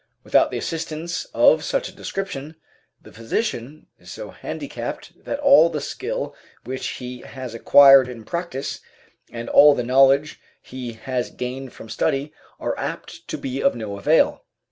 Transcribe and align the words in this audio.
Without 0.23 0.49
the 0.49 0.57
assistance 0.57 1.25
of 1.25 1.63
such 1.63 1.87
a 1.87 1.91
description 1.95 2.55
the 3.03 3.11
physician 3.11 3.85
is 3.99 4.11
so 4.11 4.31
handicapped 4.31 5.13
that 5.25 5.37
all 5.41 5.69
the 5.69 5.79
skill 5.79 6.35
which 6.63 6.87
he 6.97 7.19
has 7.19 7.53
acquired 7.53 8.07
in 8.09 8.23
practice 8.25 8.79
and 9.31 9.47
all 9.47 9.75
the 9.75 9.83
knowledge 9.83 10.39
he 10.59 10.93
has 10.93 11.29
gained 11.29 11.71
from 11.73 11.87
study 11.87 12.33
are 12.59 12.75
apt 12.79 13.27
to 13.27 13.37
be 13.37 13.61
of 13.61 13.75
no 13.75 13.95
avail. 13.95 14.43